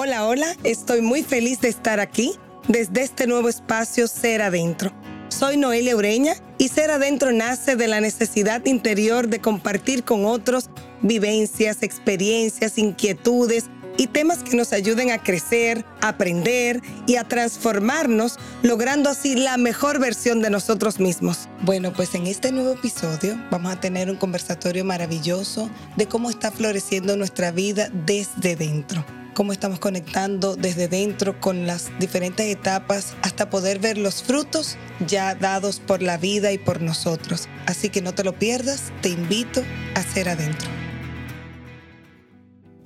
[0.00, 2.36] Hola, hola, estoy muy feliz de estar aquí
[2.68, 4.92] desde este nuevo espacio Ser Adentro.
[5.28, 10.70] Soy Noelia Ureña y Ser Adentro nace de la necesidad interior de compartir con otros
[11.02, 13.64] vivencias, experiencias, inquietudes
[13.96, 19.98] y temas que nos ayuden a crecer, aprender y a transformarnos, logrando así la mejor
[19.98, 21.48] versión de nosotros mismos.
[21.62, 26.52] Bueno, pues en este nuevo episodio vamos a tener un conversatorio maravilloso de cómo está
[26.52, 29.04] floreciendo nuestra vida desde dentro
[29.38, 35.36] cómo estamos conectando desde dentro con las diferentes etapas hasta poder ver los frutos ya
[35.36, 37.48] dados por la vida y por nosotros.
[37.64, 39.62] Así que no te lo pierdas, te invito
[39.94, 40.87] a ser adentro.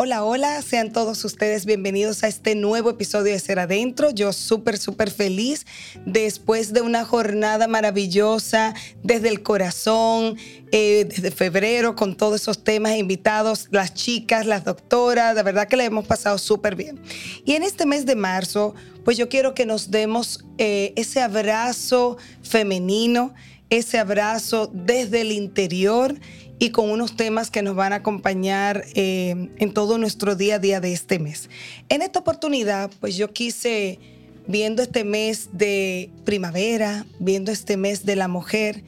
[0.05, 4.11] Hola, hola, sean todos ustedes bienvenidos a este nuevo episodio de Ser Adentro.
[4.11, 5.65] Yo súper, súper feliz
[6.05, 10.37] después de una jornada maravillosa desde el corazón,
[10.73, 15.77] eh, desde febrero, con todos esos temas invitados, las chicas, las doctoras, de verdad que
[15.77, 17.01] le hemos pasado súper bien.
[17.45, 22.17] Y en este mes de marzo, pues yo quiero que nos demos eh, ese abrazo
[22.43, 23.35] femenino,
[23.71, 26.19] ese abrazo desde el interior
[26.63, 30.59] y con unos temas que nos van a acompañar eh, en todo nuestro día a
[30.61, 31.51] día de este mes.
[31.89, 33.99] En esta oportunidad, pues yo quise,
[34.47, 38.85] viendo este mes de primavera, viendo este mes de la mujer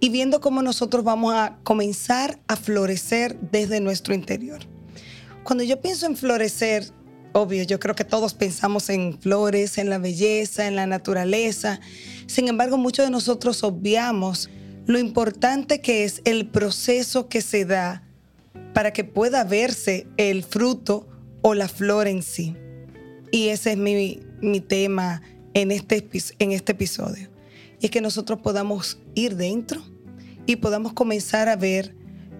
[0.00, 4.58] y viendo cómo nosotros vamos a comenzar a florecer desde nuestro interior.
[5.44, 6.90] Cuando yo pienso en florecer,
[7.34, 11.78] obvio, yo creo que todos pensamos en flores, en la belleza, en la naturaleza.
[12.26, 14.50] Sin embargo, muchos de nosotros obviamos
[14.86, 18.02] lo importante que es el proceso que se da
[18.74, 21.08] para que pueda verse el fruto
[21.42, 22.56] o la flor en sí.
[23.30, 25.22] Y ese es mi, tema
[25.54, 26.06] en este,
[26.38, 27.30] en este episodio.
[27.80, 29.82] Y es que nosotros podamos ir dentro
[30.46, 31.94] y podamos comenzar a ver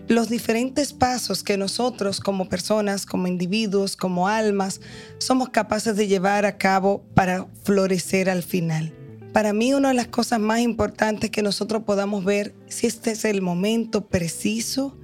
[0.08, 4.80] los diferentes pasos que nosotros como personas, como individuos, como almas,
[5.18, 8.92] somos capaces de llevar a cabo para florecer al final.
[9.32, 13.24] Para mí una de las cosas más importantes que nosotros podamos ver si este es
[13.24, 14.98] el momento preciso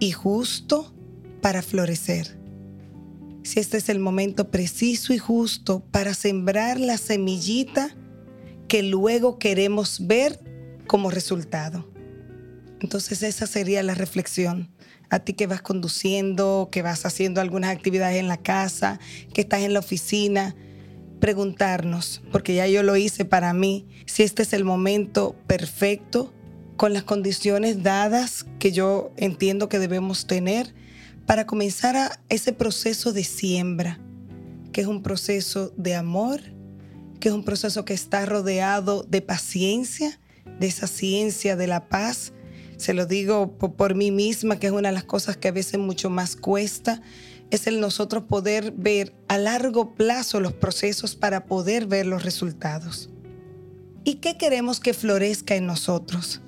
[0.00, 0.94] y justo
[1.42, 2.38] para florecer.
[3.42, 7.94] Si este es el momento preciso y justo para sembrar la semillita
[8.68, 10.40] que luego queremos ver
[10.86, 11.90] como resultado.
[12.80, 14.70] Entonces esa sería la reflexión.
[15.10, 18.98] A ti que vas conduciendo, que vas haciendo algunas actividades en la casa,
[19.34, 20.54] que estás en la oficina,
[21.20, 26.32] preguntarnos, porque ya yo lo hice para mí, si este es el momento perfecto
[26.76, 30.74] con las condiciones dadas que yo entiendo que debemos tener
[31.26, 33.98] para comenzar a ese proceso de siembra,
[34.72, 36.40] que es un proceso de amor,
[37.20, 40.20] que es un proceso que está rodeado de paciencia,
[40.58, 42.32] de esa ciencia de la paz.
[42.76, 45.52] Se lo digo por, por mí misma, que es una de las cosas que a
[45.52, 47.02] veces mucho más cuesta,
[47.50, 53.10] es el nosotros poder ver a largo plazo los procesos para poder ver los resultados.
[54.04, 56.40] ¿Y qué queremos que florezca en nosotros?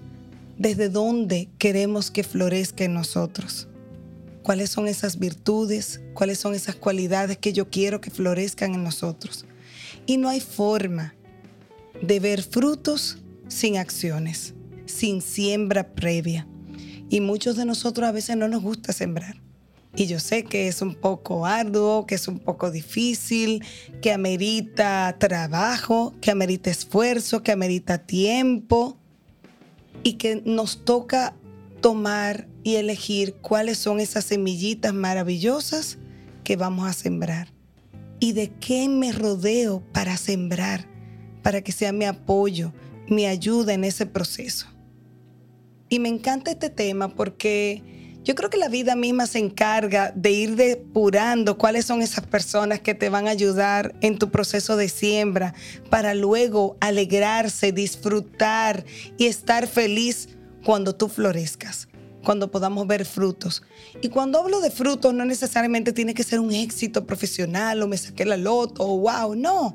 [0.58, 3.68] ¿Desde dónde queremos que florezca en nosotros?
[4.42, 6.00] ¿Cuáles son esas virtudes?
[6.14, 9.46] ¿Cuáles son esas cualidades que yo quiero que florezcan en nosotros?
[10.06, 11.14] Y no hay forma
[12.02, 13.18] de ver frutos
[13.48, 14.54] sin acciones,
[14.86, 16.46] sin siembra previa.
[17.08, 19.40] Y muchos de nosotros a veces no nos gusta sembrar.
[19.96, 23.64] Y yo sé que es un poco arduo, que es un poco difícil,
[24.00, 28.96] que amerita trabajo, que amerita esfuerzo, que amerita tiempo
[30.02, 31.34] y que nos toca
[31.80, 35.98] tomar y elegir cuáles son esas semillitas maravillosas
[36.44, 37.52] que vamos a sembrar.
[38.20, 40.86] Y de qué me rodeo para sembrar,
[41.42, 42.72] para que sea mi apoyo,
[43.08, 44.66] mi ayuda en ese proceso.
[45.88, 50.30] Y me encanta este tema porque yo creo que la vida misma se encarga de
[50.30, 54.88] ir depurando cuáles son esas personas que te van a ayudar en tu proceso de
[54.90, 55.54] siembra
[55.88, 58.84] para luego alegrarse, disfrutar
[59.16, 60.28] y estar feliz
[60.64, 61.88] cuando tú florezcas,
[62.22, 63.62] cuando podamos ver frutos.
[64.02, 67.96] Y cuando hablo de frutos no necesariamente tiene que ser un éxito profesional o me
[67.96, 69.74] saqué la loto o wow, no.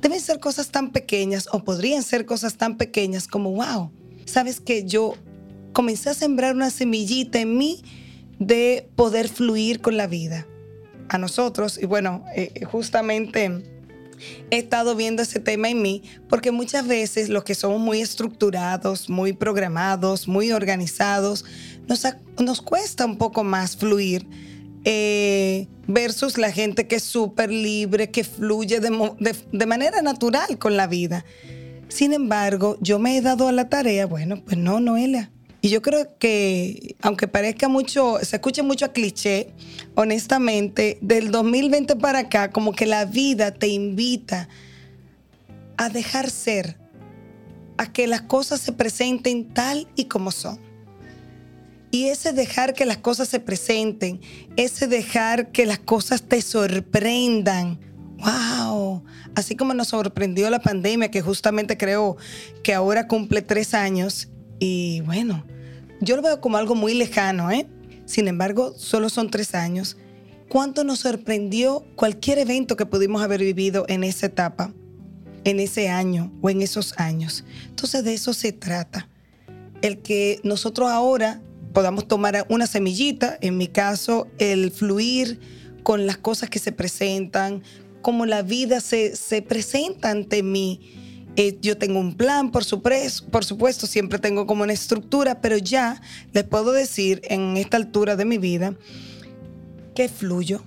[0.00, 3.90] Deben ser cosas tan pequeñas o podrían ser cosas tan pequeñas como wow.
[4.26, 5.16] Sabes que yo
[5.74, 7.82] comencé a sembrar una semillita en mí
[8.38, 10.46] de poder fluir con la vida.
[11.10, 13.62] A nosotros, y bueno, eh, eh, justamente
[14.50, 19.10] he estado viendo ese tema en mí porque muchas veces los que somos muy estructurados,
[19.10, 21.44] muy programados, muy organizados,
[21.86, 22.06] nos,
[22.42, 24.26] nos cuesta un poco más fluir
[24.84, 30.76] eh, versus la gente que es súper libre, que fluye de, de manera natural con
[30.78, 31.24] la vida.
[31.88, 35.30] Sin embargo, yo me he dado a la tarea, bueno, pues no, Noelia,
[35.64, 39.48] Y yo creo que, aunque parezca mucho, se escuche mucho a cliché,
[39.94, 44.50] honestamente, del 2020 para acá, como que la vida te invita
[45.78, 46.76] a dejar ser,
[47.78, 50.58] a que las cosas se presenten tal y como son.
[51.90, 54.20] Y ese dejar que las cosas se presenten,
[54.56, 57.80] ese dejar que las cosas te sorprendan,
[58.18, 59.02] wow,
[59.34, 62.18] así como nos sorprendió la pandemia, que justamente creo
[62.62, 64.28] que ahora cumple tres años,
[64.58, 65.44] y bueno,
[66.04, 67.66] yo lo veo como algo muy lejano, ¿eh?
[68.06, 69.96] Sin embargo, solo son tres años.
[70.48, 74.72] ¿Cuánto nos sorprendió cualquier evento que pudimos haber vivido en esa etapa,
[75.44, 77.44] en ese año o en esos años?
[77.68, 79.08] Entonces de eso se trata.
[79.82, 81.40] El que nosotros ahora
[81.72, 85.40] podamos tomar una semillita, en mi caso, el fluir
[85.82, 87.62] con las cosas que se presentan,
[88.00, 91.03] como la vida se, se presenta ante mí.
[91.36, 95.58] Eh, yo tengo un plan, por supuesto, por supuesto, siempre tengo como una estructura, pero
[95.58, 96.00] ya
[96.32, 98.76] les puedo decir en esta altura de mi vida
[99.94, 100.62] que fluyo.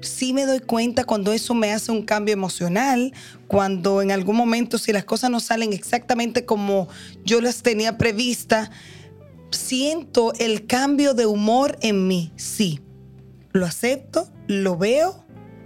[0.00, 3.12] Sí me doy cuenta cuando eso me hace un cambio emocional,
[3.48, 6.88] cuando en algún momento si las cosas no salen exactamente como
[7.24, 8.70] yo las tenía prevista,
[9.50, 12.80] siento el cambio de humor en mí, sí.
[13.52, 15.23] Lo acepto, lo veo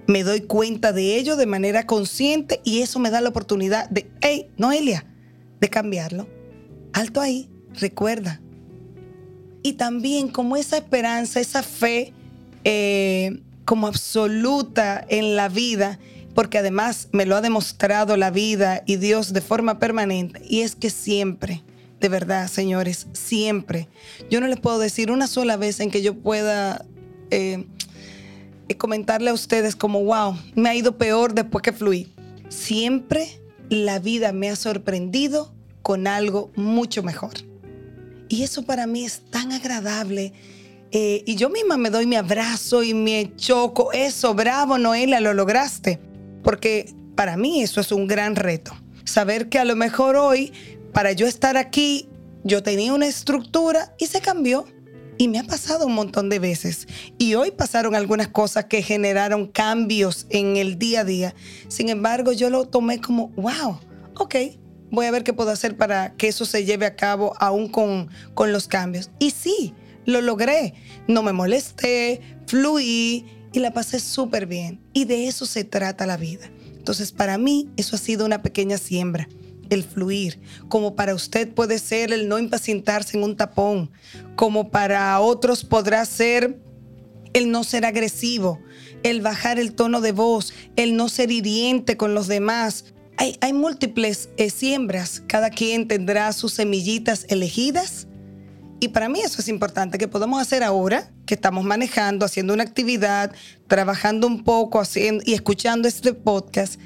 [0.09, 4.11] me doy cuenta de ello de manera consciente y eso me da la oportunidad de,
[4.23, 5.05] hey, Noelia,
[5.61, 6.27] de cambiarlo.
[6.95, 8.41] Alto ahí, recuerda.
[9.63, 12.15] Y también como esa esperanza, esa fe
[12.65, 15.99] eh, como absoluta en la vida,
[16.35, 20.75] porque además me lo ha demostrado la vida y Dios de forma permanente, y es
[20.75, 21.63] que siempre,
[22.01, 23.89] de verdad, señores, siempre,
[24.31, 26.87] yo no les puedo decir una sola vez en que yo pueda...
[27.31, 27.67] Eh,
[28.77, 32.13] comentarle a ustedes como, wow, me ha ido peor después que fluí.
[32.49, 37.33] Siempre la vida me ha sorprendido con algo mucho mejor.
[38.29, 40.33] Y eso para mí es tan agradable.
[40.91, 43.93] Eh, y yo misma me doy mi abrazo y me choco.
[43.93, 45.99] Eso, bravo, Noelia, lo lograste.
[46.43, 48.73] Porque para mí eso es un gran reto.
[49.05, 50.53] Saber que a lo mejor hoy,
[50.93, 52.09] para yo estar aquí,
[52.45, 54.67] yo tenía una estructura y se cambió
[55.19, 56.87] y me ha pasado un montón de veces.
[57.19, 61.35] Y hoy pasaron algunas cosas que generaron cambios en el día a día.
[61.67, 63.81] Sin embargo, yo lo tomé como, wow,
[64.17, 64.37] ok,
[64.91, 68.09] voy a ver qué puedo hacer para que eso se lleve a cabo aún con,
[68.35, 69.11] con los cambios.
[69.19, 69.75] Y sí,
[70.07, 70.75] lo logré.
[71.09, 74.81] No me molesté, fluí y la pasé súper bien.
[74.93, 76.49] Y de eso se trata la vida.
[76.77, 79.29] Entonces, para mí, eso ha sido una pequeña siembra
[79.71, 83.91] el fluir, como para usted puede ser el no impacientarse en un tapón,
[84.37, 86.59] como para otros podrá ser
[87.33, 88.61] el no ser agresivo,
[89.03, 92.87] el bajar el tono de voz, el no ser hiriente con los demás.
[93.17, 98.07] Hay, múltiples eh, siembras, cada quien tendrá sus semillitas elegidas.
[98.81, 102.63] Y para mí eso es importante, que podamos hacer ahora, que estamos manejando, haciendo una
[102.63, 103.33] actividad,
[103.67, 106.79] trabajando un poco haciendo, y escuchando este podcast,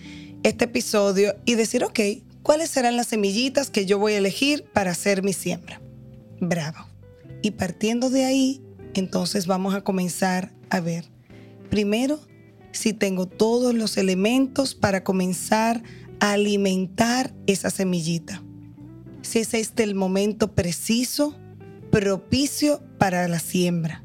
[0.43, 2.00] este episodio, y decir, ok,
[2.42, 5.80] ¿Cuáles serán las semillitas que yo voy a elegir para hacer mi siembra?
[6.40, 6.86] Bravo.
[7.40, 8.62] Y partiendo de ahí,
[8.94, 11.04] entonces vamos a comenzar a ver.
[11.70, 12.18] Primero,
[12.72, 15.82] si tengo todos los elementos para comenzar
[16.18, 18.42] a alimentar esa semillita.
[19.22, 21.36] Si es este el momento preciso,
[21.90, 24.01] propicio para la siembra.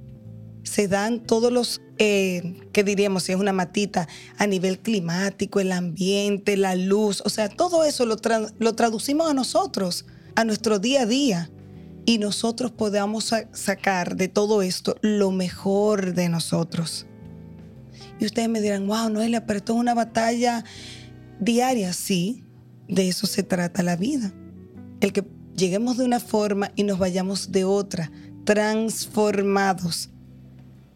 [0.67, 3.23] Se dan todos los eh, ¿qué diríamos?
[3.23, 8.05] Si es una matita a nivel climático, el ambiente, la luz, o sea, todo eso
[8.05, 8.17] lo,
[8.59, 11.49] lo traducimos a nosotros, a nuestro día a día.
[12.05, 17.05] Y nosotros podamos sacar de todo esto lo mejor de nosotros.
[18.17, 20.63] Y ustedes me dirán, wow, Noelia, pero esto es una batalla
[21.41, 21.91] diaria.
[21.91, 22.45] Sí,
[22.87, 24.33] de eso se trata la vida.
[25.01, 28.09] El que lleguemos de una forma y nos vayamos de otra,
[28.45, 30.11] transformados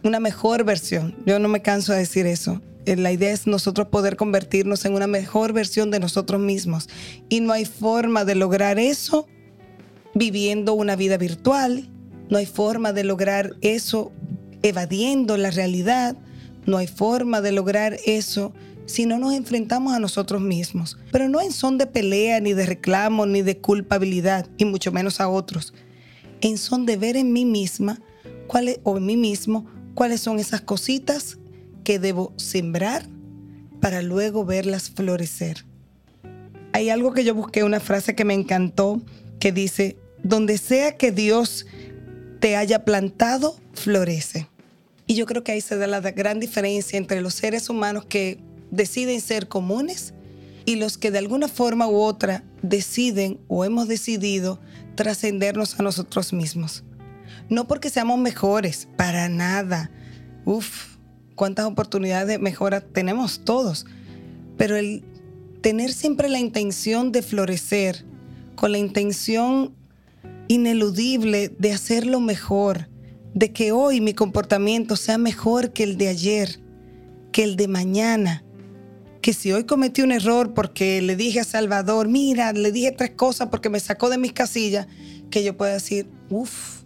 [0.04, 1.16] una mejor versión.
[1.26, 2.62] Yo no me canso de decir eso.
[2.86, 6.90] Eh, la idea es nosotros poder convertirnos en una mejor versión de nosotros mismos.
[7.30, 9.28] Y no hay forma de lograr eso
[10.16, 11.90] viviendo una vida virtual.
[12.30, 14.12] No hay forma de lograr eso
[14.64, 16.16] evadiendo la realidad.
[16.66, 18.54] No hay forma de lograr eso
[18.86, 20.98] si no nos enfrentamos a nosotros mismos.
[21.12, 25.22] Pero no en son de pelea, ni de reclamo, ni de culpabilidad, y mucho menos
[25.22, 25.74] a otros.
[26.42, 28.02] En son de ver en mí misma
[28.48, 31.38] cuál o en mí mismo cuáles son esas cositas
[31.84, 33.08] que debo sembrar
[33.80, 35.66] para luego verlas florecer.
[36.74, 39.02] Hay algo que yo busqué, una frase que me encantó,
[39.40, 41.66] que dice, donde sea que Dios
[42.40, 44.48] te haya plantado, florece.
[45.08, 48.40] Y yo creo que ahí se da la gran diferencia entre los seres humanos que
[48.70, 50.14] deciden ser comunes
[50.66, 54.60] y los que de alguna forma u otra deciden o hemos decidido
[54.96, 56.84] trascendernos a nosotros mismos.
[57.52, 59.92] No porque seamos mejores, para nada.
[60.46, 60.96] Uf,
[61.36, 63.86] cuántas oportunidades de mejora tenemos todos.
[64.58, 65.04] Pero el
[65.60, 68.06] tener siempre la intención de florecer,
[68.56, 69.76] con la intención
[70.48, 72.88] ineludible de hacerlo mejor,
[73.34, 76.62] de que hoy mi comportamiento sea mejor que el de ayer,
[77.34, 78.46] que el de mañana.
[79.22, 83.12] Que si hoy cometí un error porque le dije a Salvador, mira, le dije tres
[83.12, 84.88] cosas porque me sacó de mis casillas,
[85.30, 86.81] que yo pueda decir, uff,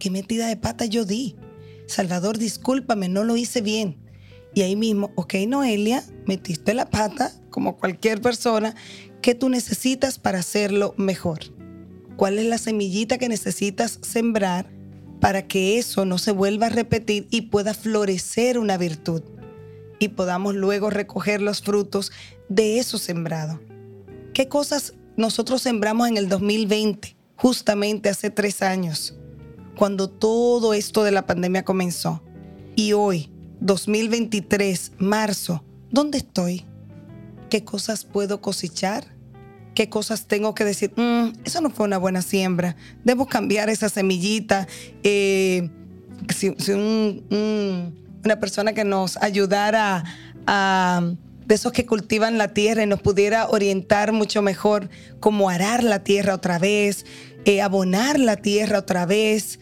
[0.00, 1.36] qué metida de pata yo di.
[1.86, 3.98] Salvador, discúlpame, no lo hice bien.
[4.52, 8.74] Y ahí mismo, ok, Noelia, metiste la pata, como cualquier persona,
[9.22, 11.38] ¿qué tú necesitas para hacerlo mejor?
[12.16, 14.68] ¿Cuál es la semillita que necesitas sembrar
[15.20, 19.22] para que eso no se vuelva a repetir y pueda florecer una virtud?
[20.00, 22.10] Y podamos luego recoger los frutos
[22.48, 23.60] de eso sembrado.
[24.32, 29.14] ¿Qué cosas nosotros sembramos en el 2020, justamente hace tres años,
[29.80, 32.22] cuando todo esto de la pandemia comenzó?
[32.76, 36.66] Y hoy, 2023, marzo, ¿dónde estoy?
[37.48, 39.06] ¿Qué cosas puedo cosechar?
[39.74, 40.92] ¿Qué cosas tengo que decir?
[40.96, 42.76] Mm, eso no fue una buena siembra.
[43.04, 44.68] Debo cambiar esa semillita.
[45.02, 45.70] Eh,
[46.28, 50.04] si, una persona que nos ayudara
[50.46, 51.10] a,
[51.46, 56.04] de esos que cultivan la tierra y nos pudiera orientar mucho mejor cómo arar la
[56.04, 57.06] tierra otra vez,
[57.46, 59.58] eh, abonar la tierra otra vez,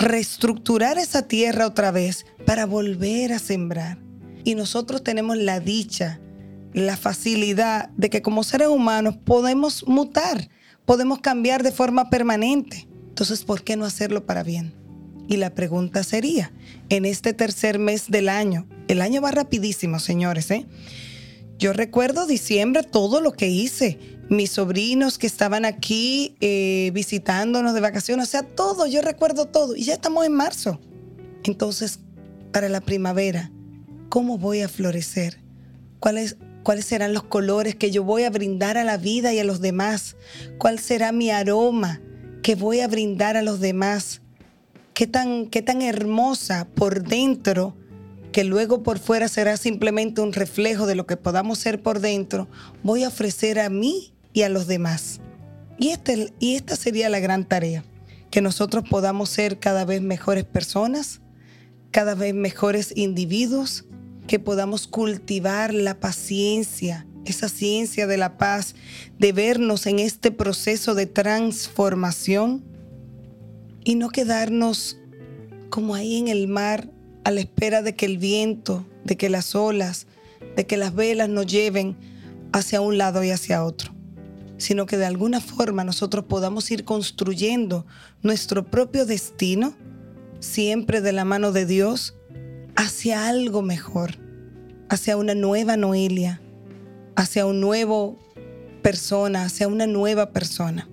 [0.00, 3.98] reestructurar esa tierra otra vez para volver a sembrar.
[4.44, 6.20] Y nosotros tenemos la dicha,
[6.72, 10.48] la facilidad de que como seres humanos podemos mutar,
[10.86, 12.88] podemos cambiar de forma permanente.
[13.08, 14.74] Entonces, ¿por qué no hacerlo para bien?
[15.28, 16.50] Y la pregunta sería,
[16.88, 20.66] en este tercer mes del año, el año va rapidísimo, señores, ¿eh?
[21.58, 23.98] Yo recuerdo diciembre todo lo que hice
[24.30, 29.74] mis sobrinos que estaban aquí eh, visitándonos de vacaciones, o sea, todo, yo recuerdo todo.
[29.74, 30.80] Y ya estamos en marzo.
[31.42, 31.98] Entonces,
[32.52, 33.50] para la primavera,
[34.08, 35.40] ¿cómo voy a florecer?
[35.98, 39.44] ¿Cuáles, ¿Cuáles serán los colores que yo voy a brindar a la vida y a
[39.44, 40.16] los demás?
[40.58, 42.00] ¿Cuál será mi aroma
[42.44, 44.22] que voy a brindar a los demás?
[44.94, 47.74] ¿Qué tan, qué tan hermosa por dentro?
[48.30, 52.46] que luego por fuera será simplemente un reflejo de lo que podamos ser por dentro,
[52.84, 55.20] voy a ofrecer a mí y a los demás.
[55.78, 57.84] Y, este, y esta sería la gran tarea,
[58.30, 61.20] que nosotros podamos ser cada vez mejores personas,
[61.90, 63.86] cada vez mejores individuos,
[64.26, 68.74] que podamos cultivar la paciencia, esa ciencia de la paz,
[69.18, 72.62] de vernos en este proceso de transformación
[73.82, 74.98] y no quedarnos
[75.70, 76.90] como ahí en el mar
[77.24, 80.06] a la espera de que el viento, de que las olas,
[80.56, 81.96] de que las velas nos lleven
[82.52, 83.99] hacia un lado y hacia otro
[84.60, 87.86] sino que de alguna forma nosotros podamos ir construyendo
[88.22, 89.74] nuestro propio destino,
[90.38, 92.14] siempre de la mano de Dios,
[92.76, 94.18] hacia algo mejor,
[94.90, 96.42] hacia una nueva Noelia,
[97.16, 98.18] hacia un nuevo
[98.82, 100.88] persona, hacia una nueva persona.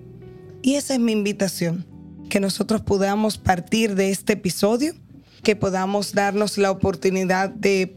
[0.62, 1.86] Y esa es mi invitación,
[2.30, 4.94] que nosotros podamos partir de este episodio,
[5.42, 7.96] que podamos darnos la oportunidad de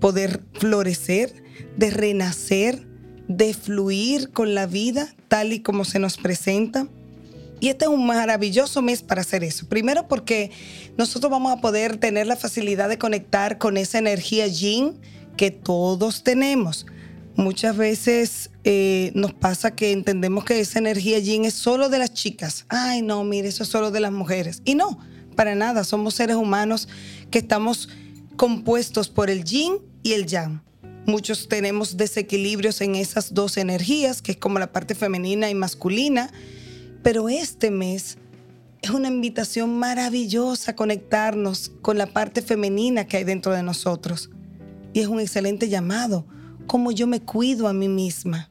[0.00, 1.42] poder florecer,
[1.76, 2.87] de renacer,
[3.28, 6.88] de fluir con la vida tal y como se nos presenta.
[7.60, 9.68] Y este es un maravilloso mes para hacer eso.
[9.68, 10.50] Primero porque
[10.96, 14.98] nosotros vamos a poder tener la facilidad de conectar con esa energía yin
[15.36, 16.86] que todos tenemos.
[17.36, 22.12] Muchas veces eh, nos pasa que entendemos que esa energía yin es solo de las
[22.12, 22.64] chicas.
[22.68, 24.62] Ay, no, mire, eso es solo de las mujeres.
[24.64, 24.98] Y no,
[25.36, 25.84] para nada.
[25.84, 26.88] Somos seres humanos
[27.30, 27.88] que estamos
[28.36, 30.67] compuestos por el yin y el yang.
[31.08, 36.30] Muchos tenemos desequilibrios en esas dos energías, que es como la parte femenina y masculina,
[37.02, 38.18] pero este mes
[38.82, 44.28] es una invitación maravillosa a conectarnos con la parte femenina que hay dentro de nosotros.
[44.92, 46.26] Y es un excelente llamado,
[46.66, 48.50] cómo yo me cuido a mí misma,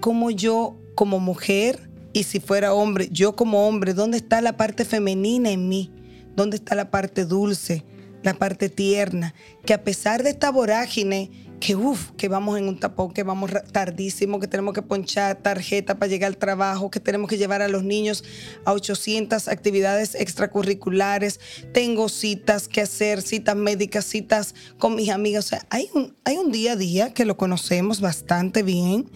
[0.00, 4.86] cómo yo como mujer, y si fuera hombre, yo como hombre, ¿dónde está la parte
[4.86, 5.90] femenina en mí?
[6.36, 7.84] ¿Dónde está la parte dulce,
[8.22, 9.34] la parte tierna?
[9.66, 13.52] Que a pesar de esta vorágine que uff, que vamos en un tapón, que vamos
[13.70, 17.68] tardísimo, que tenemos que ponchar tarjeta para llegar al trabajo, que tenemos que llevar a
[17.68, 18.24] los niños
[18.64, 21.38] a 800 actividades extracurriculares,
[21.72, 25.44] tengo citas que hacer, citas médicas, citas con mis amigas.
[25.44, 29.08] O sea, hay un, hay un día a día que lo conocemos bastante bien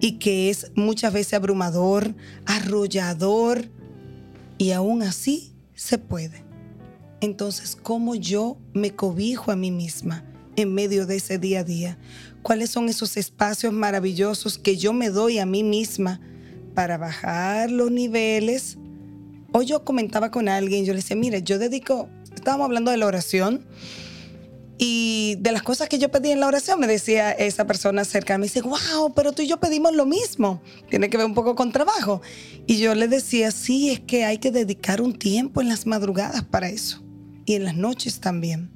[0.00, 2.14] y que es muchas veces abrumador,
[2.46, 3.68] arrollador,
[4.56, 6.44] y aún así se puede.
[7.20, 10.29] Entonces, ¿cómo yo me cobijo a mí misma?
[10.56, 11.98] En medio de ese día a día?
[12.42, 16.20] ¿Cuáles son esos espacios maravillosos que yo me doy a mí misma
[16.74, 18.78] para bajar los niveles.
[19.52, 23.06] Hoy yo comentaba con alguien, yo le decía, mire, yo dedico, estábamos hablando de la
[23.06, 23.66] oración
[24.78, 28.38] y de las cosas que yo pedí en la oración, me decía esa persona cerca,
[28.38, 30.62] me dice, wow, pero tú y yo pedimos lo mismo.
[30.88, 32.22] Tiene que ver un poco con trabajo.
[32.66, 36.44] Y yo le decía, sí, es que hay que dedicar un tiempo en las madrugadas
[36.44, 37.02] para eso.
[37.44, 38.70] Y en las noches también.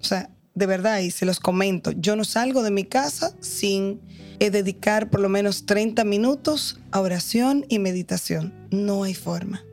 [0.00, 4.00] O sea, de verdad, y se los comento, yo no salgo de mi casa sin
[4.38, 8.52] eh, dedicar por lo menos 30 minutos a oración y meditación.
[8.70, 9.64] No hay forma.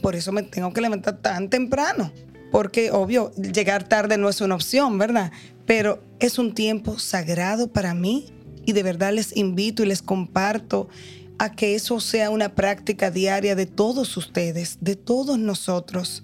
[0.00, 2.12] Por eso me tengo que levantar tan temprano
[2.52, 5.32] porque obvio, llegar tarde no es una opción, ¿verdad?
[5.66, 8.26] Pero es un tiempo sagrado para mí
[8.66, 10.88] y de verdad les invito y les comparto
[11.38, 16.22] a que eso sea una práctica diaria de todos ustedes, de todos nosotros.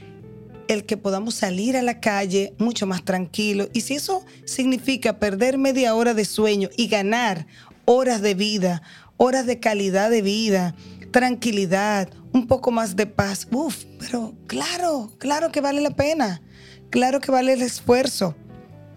[0.68, 3.68] El que podamos salir a la calle mucho más tranquilo.
[3.72, 7.46] Y si eso significa perder media hora de sueño y ganar
[7.86, 8.82] horas de vida,
[9.16, 10.74] horas de calidad de vida,
[11.10, 13.48] tranquilidad, un poco más de paz.
[13.50, 16.42] Uf, pero claro, claro que vale la pena.
[16.90, 18.36] Claro que vale el esfuerzo.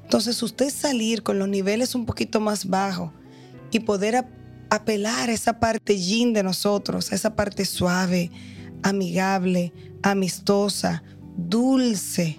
[0.03, 3.11] Entonces usted salir con los niveles un poquito más bajos
[3.71, 4.25] y poder
[4.69, 8.29] apelar a esa parte yin de nosotros, esa parte suave,
[8.83, 9.73] amigable,
[10.03, 11.03] amistosa,
[11.49, 12.37] dulce,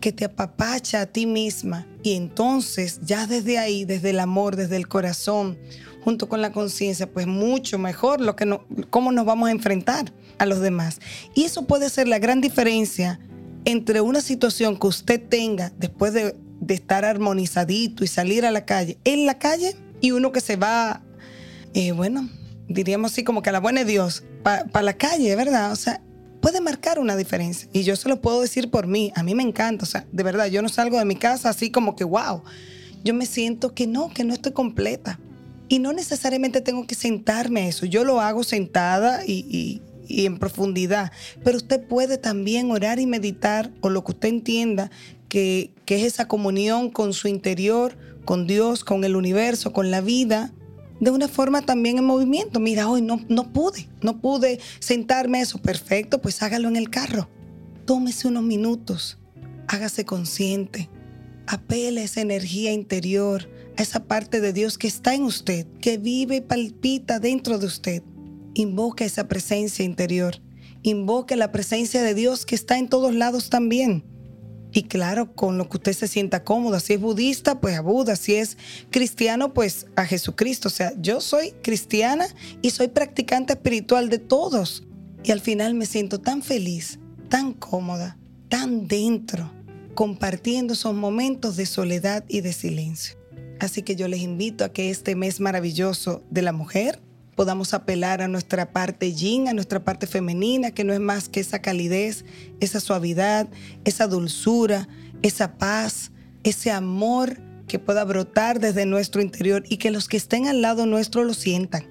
[0.00, 1.86] que te apapacha a ti misma.
[2.02, 5.56] Y entonces ya desde ahí, desde el amor, desde el corazón,
[6.04, 10.12] junto con la conciencia, pues mucho mejor lo que no, cómo nos vamos a enfrentar
[10.38, 11.00] a los demás.
[11.34, 13.18] Y eso puede ser la gran diferencia
[13.64, 16.36] entre una situación que usted tenga después de,
[16.68, 21.02] estar armonizadito y salir a la calle, en la calle, y uno que se va,
[21.74, 22.28] eh, bueno,
[22.68, 25.72] diríamos así como que a la buena de Dios, para la calle, ¿verdad?
[25.72, 26.02] O sea,
[26.44, 27.70] puede marcar una diferencia.
[27.72, 30.22] Y yo se lo puedo decir por mí, a mí me encanta, o sea, de
[30.22, 32.42] verdad, yo no salgo de mi casa así como que, wow,
[33.02, 35.18] yo me siento que no, que no estoy completa.
[35.70, 37.86] Y no necesariamente tengo que sentarme a eso.
[37.86, 41.12] Yo lo hago sentada y, en profundidad.
[41.42, 44.90] Pero usted puede también orar y meditar o lo que usted entienda
[45.30, 47.96] que, que, es esa comunión con su interior,
[48.26, 50.52] con Dios, con el universo, con la vida,
[51.00, 52.60] de una forma también en movimiento.
[52.60, 55.58] Mira, hoy no, no pude, no pude sentarme eso.
[55.60, 57.28] Perfecto, pues hágalo en el carro.
[57.84, 59.18] Tómese unos minutos,
[59.68, 60.88] hágase consciente,
[61.46, 65.98] apele a esa energía interior a esa parte de Dios que está en usted, que
[65.98, 68.02] vive y palpita dentro de usted.
[68.54, 70.40] Invoca esa presencia interior.
[70.82, 74.04] Invoque la presencia de Dios que está en todos lados también.
[74.76, 76.80] Y claro, con lo que usted se sienta cómoda.
[76.80, 78.16] Si es budista, pues a Buda.
[78.16, 78.58] Si es
[78.90, 80.66] cristiano, pues a Jesucristo.
[80.66, 82.26] O sea, yo soy cristiana
[82.60, 84.82] y soy practicante espiritual de todos.
[85.22, 89.48] Y al final me siento tan feliz, tan cómoda, tan dentro,
[89.94, 93.16] compartiendo esos momentos de soledad y de silencio.
[93.60, 97.00] Así que yo les invito a que este mes maravilloso de la mujer
[97.34, 101.40] podamos apelar a nuestra parte yin, a nuestra parte femenina, que no es más que
[101.40, 102.24] esa calidez,
[102.60, 103.48] esa suavidad,
[103.84, 104.88] esa dulzura,
[105.22, 110.46] esa paz, ese amor que pueda brotar desde nuestro interior y que los que estén
[110.46, 111.86] al lado nuestro lo sientan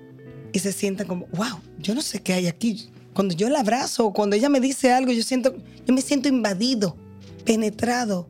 [0.53, 2.89] y se sientan como, wow, yo no sé qué hay aquí.
[3.13, 6.29] Cuando yo la abrazo o cuando ella me dice algo, yo siento, yo me siento
[6.29, 6.95] invadido,
[7.43, 8.27] penetrado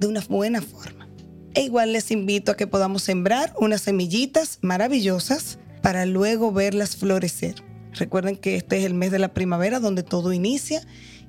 [0.00, 1.08] de una buena forma.
[1.54, 7.56] E igual les invito a que podamos sembrar unas semillitas maravillosas para luego verlas florecer.
[7.92, 10.80] Recuerden que este es el mes de la primavera donde todo inicia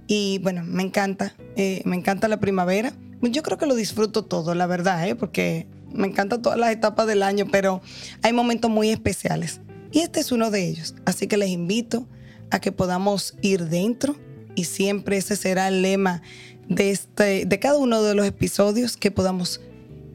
[0.08, 2.94] y bueno, me encanta, eh, me encanta la primavera.
[3.22, 5.15] Yo creo que lo disfruto todo, la verdad, ¿eh?
[5.15, 7.82] porque me encantan todas las etapas del año, pero
[8.22, 9.60] hay momentos muy especiales
[9.91, 10.96] y este es uno de ellos.
[11.04, 12.08] Así que les invito
[12.50, 14.15] a que podamos ir dentro
[14.56, 16.22] y siempre ese será el lema
[16.70, 19.60] de, este, de cada uno de los episodios, que podamos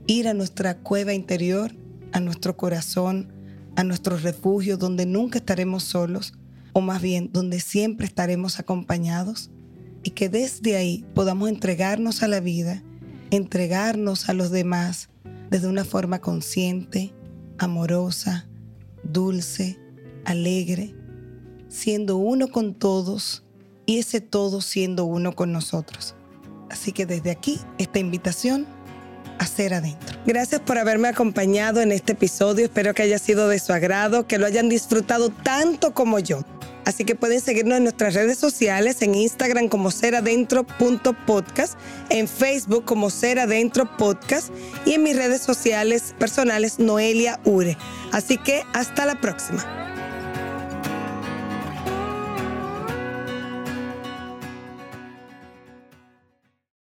[0.06, 1.72] ir a nuestra cueva interior,
[2.12, 3.34] a nuestro corazón,
[3.76, 6.34] a nuestro refugio donde nunca estaremos solos,
[6.72, 9.50] o más bien donde siempre estaremos acompañados,
[10.02, 12.82] y que desde ahí podamos entregarnos a la vida,
[13.30, 15.10] entregarnos a los demás
[15.50, 17.12] desde una forma consciente,
[17.58, 18.48] amorosa,
[19.02, 19.78] dulce,
[20.24, 20.94] alegre,
[21.68, 23.44] siendo uno con todos
[23.86, 26.14] y ese todo siendo uno con nosotros.
[26.70, 28.66] Así que desde aquí, esta invitación
[29.38, 30.09] hacer adentro.
[30.26, 32.66] Gracias por haberme acompañado en este episodio.
[32.66, 36.42] Espero que haya sido de su agrado, que lo hayan disfrutado tanto como yo.
[36.84, 41.78] Así que pueden seguirnos en nuestras redes sociales, en Instagram como seradentro.podcast,
[42.08, 44.48] en Facebook como Seradentro Podcast
[44.84, 47.76] y en mis redes sociales personales Noelia Ure.
[48.12, 49.79] Así que hasta la próxima.